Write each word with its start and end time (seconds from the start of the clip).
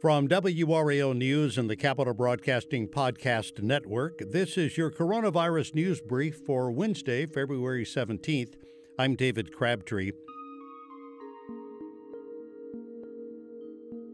From 0.00 0.28
WRAL 0.28 1.12
News 1.12 1.58
and 1.58 1.68
the 1.68 1.74
Capital 1.74 2.14
Broadcasting 2.14 2.86
Podcast 2.86 3.60
Network, 3.60 4.20
this 4.30 4.56
is 4.56 4.76
your 4.76 4.92
coronavirus 4.92 5.74
news 5.74 6.00
brief 6.00 6.36
for 6.46 6.70
Wednesday, 6.70 7.26
February 7.26 7.84
17th. 7.84 8.54
I'm 8.96 9.16
David 9.16 9.52
Crabtree. 9.52 10.12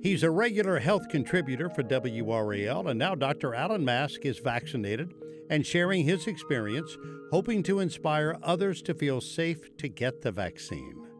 He's 0.00 0.22
a 0.22 0.30
regular 0.30 0.78
health 0.78 1.08
contributor 1.08 1.68
for 1.68 1.82
WRAL, 1.82 2.88
and 2.88 2.96
now 2.96 3.16
Dr. 3.16 3.52
Alan 3.52 3.84
Mask 3.84 4.24
is 4.24 4.38
vaccinated 4.38 5.12
and 5.50 5.66
sharing 5.66 6.04
his 6.04 6.28
experience, 6.28 6.96
hoping 7.32 7.64
to 7.64 7.80
inspire 7.80 8.38
others 8.40 8.82
to 8.82 8.94
feel 8.94 9.20
safe 9.20 9.76
to 9.78 9.88
get 9.88 10.22
the 10.22 10.30
vaccine. 10.30 11.11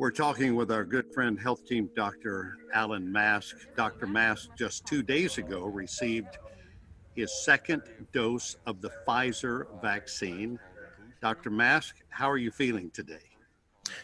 We're 0.00 0.10
talking 0.10 0.54
with 0.54 0.72
our 0.72 0.86
good 0.86 1.12
friend, 1.12 1.38
health 1.38 1.66
team 1.66 1.90
Dr. 1.94 2.56
Alan 2.72 3.12
Mask. 3.12 3.54
Dr. 3.76 4.06
Mask 4.06 4.48
just 4.56 4.86
two 4.86 5.02
days 5.02 5.36
ago 5.36 5.66
received 5.66 6.38
his 7.14 7.30
second 7.44 7.82
dose 8.10 8.56
of 8.64 8.80
the 8.80 8.90
Pfizer 9.06 9.66
vaccine. 9.82 10.58
Dr. 11.20 11.50
Mask, 11.50 11.96
how 12.08 12.30
are 12.30 12.38
you 12.38 12.50
feeling 12.50 12.90
today? 12.92 13.20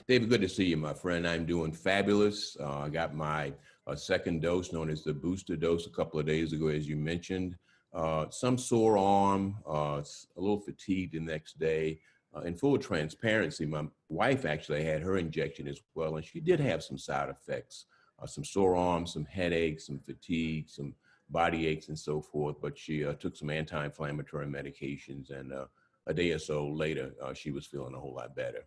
David, 0.07 0.29
good 0.29 0.43
to 0.43 0.51
see 0.51 0.67
you, 0.67 0.77
my 0.77 0.93
friend. 0.93 1.27
I'm 1.27 1.47
doing 1.47 1.73
fabulous. 1.73 2.59
Uh, 2.61 2.81
I 2.81 2.89
got 2.91 3.15
my 3.15 3.55
uh, 3.87 3.97
second 3.97 4.43
dose, 4.43 4.75
known 4.75 4.91
as 4.91 5.03
the 5.03 5.15
booster 5.15 5.57
dose, 5.57 5.87
a 5.87 5.91
couple 5.91 6.21
of 6.21 6.27
days 6.27 6.53
ago, 6.53 6.69
as 6.69 6.87
you 6.87 6.97
mentioned. 6.97 7.57
Uh, 7.95 8.27
some 8.29 8.59
sore 8.59 8.99
arm, 8.99 9.57
uh, 9.67 10.03
a 10.03 10.41
little 10.41 10.61
fatigued 10.61 11.15
the 11.15 11.21
next 11.21 11.59
day. 11.59 11.99
Uh, 12.37 12.41
in 12.43 12.55
full 12.55 12.77
transparency, 12.79 13.65
my 13.65 13.85
wife 14.09 14.45
actually 14.45 14.85
had 14.85 15.01
her 15.01 15.17
injection 15.17 15.67
as 15.69 15.81
well, 15.95 16.17
and 16.17 16.25
she 16.25 16.41
did 16.41 16.61
have 16.61 16.83
some 16.83 16.99
side 16.99 17.29
effects, 17.29 17.87
uh, 18.23 18.27
some 18.27 18.45
sore 18.45 18.77
arms, 18.77 19.13
some 19.13 19.25
headaches, 19.25 19.87
some 19.87 19.99
fatigue, 19.99 20.69
some 20.69 20.95
body 21.31 21.67
aches, 21.67 21.89
and 21.89 21.99
so 21.99 22.21
forth. 22.21 22.57
But 22.61 22.77
she 22.77 23.05
uh, 23.05 23.15
took 23.15 23.37
some 23.37 23.51
anti-inflammatory 23.51 24.47
medications, 24.47 25.31
and 25.31 25.53
uh, 25.53 25.67
a 26.07 26.15
day 26.15 26.33
or 26.33 26.39
so 26.39 26.69
later, 26.69 27.13
uh, 27.23 27.33
she 27.33 27.53
was 27.53 27.67
feeling 27.67 27.95
a 27.95 27.99
whole 27.99 28.15
lot 28.15 28.37
better. 28.37 28.65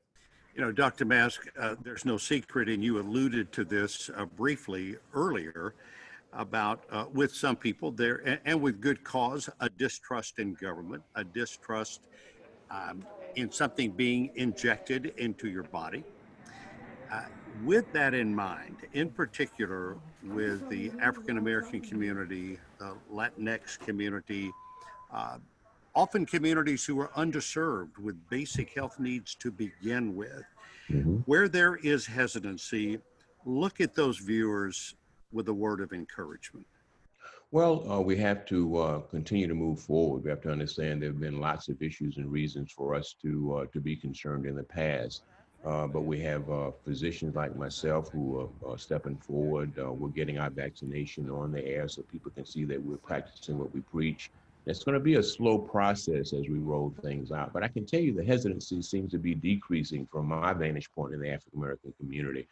You 0.56 0.62
know, 0.62 0.72
Dr. 0.72 1.06
Mask, 1.06 1.46
uh, 1.60 1.76
there's 1.84 2.06
no 2.06 2.18
secret, 2.18 2.70
and 2.70 2.84
you 2.84 3.00
alluded 3.00 3.52
to 3.52 3.64
this 3.64 4.10
briefly 4.36 4.98
earlier 5.14 5.76
about 6.34 7.14
with 7.14 7.34
some 7.34 7.56
people 7.56 7.92
there, 7.92 8.22
and, 8.26 8.40
and 8.46 8.62
with 8.62 8.82
good 8.82 9.04
cause, 9.04 9.50
a 9.60 9.70
distrust 9.70 10.40
in 10.40 10.56
government, 10.56 11.04
a 11.16 11.24
distrust 11.24 12.02
um, 12.72 13.06
in 13.36 13.52
something 13.52 13.92
being 13.92 14.32
injected 14.36 15.14
into 15.18 15.50
your 15.50 15.64
body. 15.64 16.04
Uh, 17.12 17.22
with 17.66 17.92
that 17.94 18.14
in 18.14 18.34
mind, 18.34 18.78
in 18.94 19.10
particular 19.10 19.98
with 20.24 20.68
the 20.70 20.92
African 21.02 21.38
American 21.38 21.82
community, 21.82 22.60
the 22.78 22.96
Latinx 23.12 23.80
community, 23.80 24.52
uh, 25.12 25.38
often 25.96 26.26
communities 26.26 26.86
who 26.86 27.00
are 27.00 27.10
underserved 27.10 27.98
with 27.98 28.16
basic 28.30 28.74
health 28.74 29.00
needs 29.00 29.36
to 29.36 29.52
begin 29.52 30.16
with, 30.16 30.44
mm-hmm. 30.90 31.16
where 31.26 31.50
there 31.50 31.76
is 31.78 32.06
hesitancy, 32.06 33.00
look 33.46 33.82
at 33.82 33.96
those 33.96 34.18
viewers 34.18 34.96
with 35.32 35.48
a 35.48 35.54
word 35.54 35.82
of 35.82 35.92
encouragement. 35.92 36.66
Well, 37.52 37.92
uh, 37.92 38.00
we 38.00 38.16
have 38.18 38.46
to 38.46 38.78
uh, 38.78 39.00
continue 39.00 39.48
to 39.48 39.56
move 39.56 39.80
forward. 39.80 40.24
We 40.24 40.30
have 40.30 40.42
to 40.42 40.52
understand 40.52 41.02
there 41.02 41.10
have 41.10 41.20
been 41.20 41.40
lots 41.40 41.68
of 41.68 41.82
issues 41.82 42.18
and 42.18 42.32
reasons 42.32 42.72
for 42.72 42.94
us 42.94 43.16
to 43.24 43.56
uh, 43.56 43.66
to 43.74 43.80
be 43.80 43.96
concerned 43.96 44.46
in 44.46 44.56
the 44.56 44.64
past. 44.64 45.24
Uh, 45.66 45.88
but 45.88 46.02
we 46.02 46.20
have 46.20 46.50
uh, 46.50 46.72
physicians 46.86 47.36
like 47.36 47.56
myself 47.56 48.10
who 48.12 48.40
are, 48.40 48.72
are 48.72 48.78
stepping 48.78 49.18
forward. 49.18 49.74
Uh, 49.80 49.92
we're 49.92 50.10
getting 50.10 50.38
our 50.38 50.52
vaccination 50.52 51.30
on 51.32 51.52
the 51.52 51.66
air 51.66 51.88
so 51.88 52.04
people 52.04 52.32
can 52.32 52.46
see 52.46 52.66
that 52.66 52.82
we're 52.82 52.98
practicing 52.98 53.58
what 53.58 53.74
we 53.74 53.82
preach. 53.82 54.30
It's 54.68 54.84
going 54.84 54.94
to 54.94 55.04
be 55.04 55.16
a 55.16 55.24
slow 55.24 55.58
process 55.58 56.34
as 56.34 56.48
we 56.48 56.60
roll 56.60 56.94
things 57.02 57.32
out. 57.32 57.52
But 57.52 57.64
I 57.64 57.68
can 57.68 57.86
tell 57.86 58.00
you 58.00 58.14
the 58.14 58.24
hesitancy 58.24 58.82
seems 58.84 59.12
to 59.12 59.18
be 59.18 59.34
decreasing 59.34 60.08
from 60.12 60.28
my 60.28 60.54
vantage 60.54 60.92
point 60.92 61.16
in 61.16 61.20
the 61.20 61.30
African 61.30 61.60
American 61.60 61.94
community. 62.00 62.48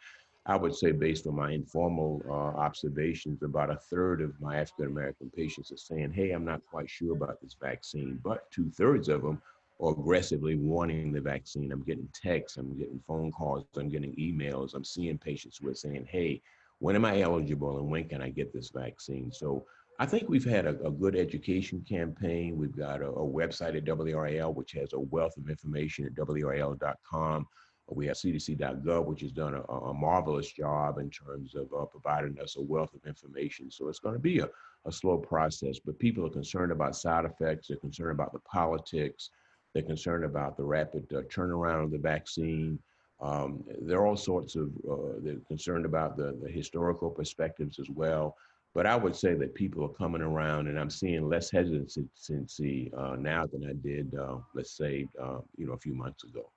I 0.48 0.56
would 0.56 0.74
say, 0.74 0.92
based 0.92 1.26
on 1.26 1.36
my 1.36 1.52
informal 1.52 2.22
uh, 2.26 2.58
observations, 2.58 3.42
about 3.42 3.70
a 3.70 3.76
third 3.76 4.22
of 4.22 4.40
my 4.40 4.56
African 4.56 4.86
American 4.86 5.30
patients 5.30 5.70
are 5.72 5.76
saying, 5.76 6.12
Hey, 6.14 6.30
I'm 6.30 6.44
not 6.44 6.64
quite 6.64 6.88
sure 6.88 7.14
about 7.14 7.40
this 7.42 7.54
vaccine. 7.60 8.18
But 8.24 8.50
two 8.50 8.70
thirds 8.70 9.10
of 9.10 9.20
them 9.20 9.42
are 9.78 9.92
aggressively 9.92 10.56
wanting 10.56 11.12
the 11.12 11.20
vaccine. 11.20 11.70
I'm 11.70 11.82
getting 11.82 12.08
texts, 12.14 12.56
I'm 12.56 12.78
getting 12.78 12.98
phone 13.06 13.30
calls, 13.30 13.66
I'm 13.76 13.90
getting 13.90 14.16
emails, 14.16 14.74
I'm 14.74 14.84
seeing 14.84 15.18
patients 15.18 15.58
who 15.58 15.68
are 15.68 15.74
saying, 15.74 16.08
Hey, 16.10 16.40
when 16.78 16.96
am 16.96 17.04
I 17.04 17.20
eligible 17.20 17.78
and 17.78 17.90
when 17.90 18.08
can 18.08 18.22
I 18.22 18.30
get 18.30 18.54
this 18.54 18.70
vaccine? 18.70 19.30
So 19.30 19.66
I 19.98 20.06
think 20.06 20.30
we've 20.30 20.44
had 20.44 20.64
a, 20.64 20.80
a 20.86 20.90
good 20.90 21.14
education 21.14 21.84
campaign. 21.86 22.56
We've 22.56 22.76
got 22.76 23.02
a, 23.02 23.08
a 23.08 23.26
website 23.26 23.76
at 23.76 23.84
WRAL, 23.84 24.54
which 24.54 24.72
has 24.72 24.94
a 24.94 25.00
wealth 25.00 25.36
of 25.36 25.50
information 25.50 26.06
at 26.06 26.14
WRAL.com. 26.14 27.46
We 27.90 28.06
have 28.06 28.16
CDC.gov, 28.16 29.06
which 29.06 29.22
has 29.22 29.32
done 29.32 29.54
a, 29.54 29.62
a 29.62 29.94
marvelous 29.94 30.50
job 30.50 30.98
in 30.98 31.10
terms 31.10 31.54
of 31.54 31.72
uh, 31.72 31.86
providing 31.86 32.38
us 32.40 32.56
a 32.56 32.62
wealth 32.62 32.94
of 32.94 33.06
information. 33.06 33.70
So 33.70 33.88
it's 33.88 33.98
going 33.98 34.14
to 34.14 34.20
be 34.20 34.40
a, 34.40 34.48
a 34.84 34.92
slow 34.92 35.18
process, 35.18 35.78
but 35.78 35.98
people 35.98 36.26
are 36.26 36.30
concerned 36.30 36.72
about 36.72 36.96
side 36.96 37.24
effects. 37.24 37.68
They're 37.68 37.78
concerned 37.78 38.12
about 38.12 38.32
the 38.32 38.40
politics. 38.40 39.30
They're 39.72 39.82
concerned 39.82 40.24
about 40.24 40.56
the 40.56 40.64
rapid 40.64 41.12
uh, 41.12 41.22
turnaround 41.22 41.84
of 41.84 41.90
the 41.90 41.98
vaccine. 41.98 42.78
Um, 43.20 43.64
there 43.80 43.98
are 43.98 44.06
all 44.06 44.16
sorts 44.16 44.54
of, 44.54 44.70
uh, 44.88 45.18
they're 45.20 45.40
concerned 45.48 45.84
about 45.84 46.16
the, 46.16 46.38
the 46.42 46.50
historical 46.50 47.10
perspectives 47.10 47.78
as 47.78 47.90
well. 47.90 48.36
But 48.74 48.86
I 48.86 48.96
would 48.96 49.16
say 49.16 49.34
that 49.34 49.54
people 49.54 49.84
are 49.84 49.88
coming 49.88 50.22
around, 50.22 50.68
and 50.68 50.78
I'm 50.78 50.90
seeing 50.90 51.28
less 51.28 51.50
hesitancy 51.50 52.92
uh, 52.96 53.16
now 53.18 53.46
than 53.46 53.64
I 53.68 53.72
did, 53.72 54.14
uh, 54.14 54.36
let's 54.54 54.76
say, 54.76 55.08
uh, 55.20 55.38
you 55.56 55.66
know, 55.66 55.72
a 55.72 55.78
few 55.78 55.94
months 55.94 56.24
ago. 56.24 56.50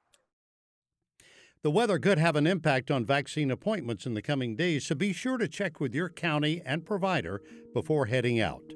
The 1.64 1.72
weather 1.72 2.00
could 2.00 2.18
have 2.18 2.36
an 2.36 2.48
impact 2.48 2.90
on 2.90 3.06
vaccine 3.06 3.52
appointments 3.52 4.08
in 4.08 4.16
the 4.16 4.22
coming 4.22 4.56
days, 4.56 4.86
so 4.86 4.96
be 4.96 5.14
sure 5.14 5.38
to 5.38 5.48
check 5.48 5.80
with 5.80 5.94
your 5.94 6.10
county 6.10 6.60
and 6.66 6.86
provider 6.86 7.42
before 7.72 8.08
heading 8.08 8.40
out. 8.40 8.74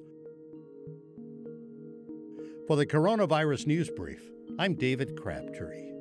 For 2.67 2.75
the 2.75 2.85
Coronavirus 2.85 3.65
News 3.65 3.89
Brief, 3.89 4.21
I'm 4.59 4.75
David 4.75 5.19
Crabtree. 5.19 5.94